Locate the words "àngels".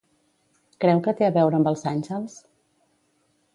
1.93-2.41